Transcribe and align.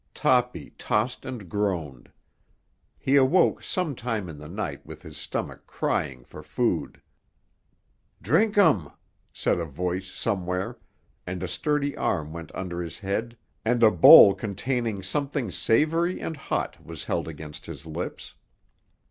Toppy 0.15 0.71
tossed 0.79 1.25
and 1.25 1.47
groaned. 1.47 2.11
He 2.97 3.17
awoke 3.17 3.61
some 3.61 3.93
time 3.93 4.29
in 4.29 4.39
the 4.39 4.47
night 4.47 4.83
with 4.83 5.03
his 5.03 5.15
stomach 5.15 5.67
crying 5.67 6.23
for 6.23 6.41
food. 6.41 6.99
"Drink 8.19 8.57
um," 8.57 8.91
said 9.31 9.59
a 9.59 9.65
voice 9.65 10.09
somewhere, 10.11 10.79
and 11.27 11.43
a 11.43 11.47
sturdy 11.47 11.95
arm 11.95 12.33
went 12.33 12.51
under 12.55 12.81
his 12.81 12.97
head 12.97 13.37
and 13.63 13.83
a 13.83 13.91
bowl 13.91 14.33
containing 14.33 15.03
something 15.03 15.51
savoury 15.51 16.19
and 16.19 16.35
hot 16.35 16.83
was 16.83 17.03
held 17.03 17.27
against 17.27 17.67
his 17.67 17.85
lips. 17.85 18.33